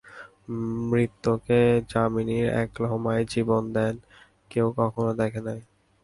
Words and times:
মৃতকে 0.89 1.59
যামিনীর 1.91 2.47
এক 2.61 2.69
লহমার 2.81 3.19
জীবন 3.33 3.63
দান 3.73 3.93
কেহ 4.51 4.65
কখনো 4.79 5.11
দ্যাখে 5.19 5.41
নাই। 5.47 5.59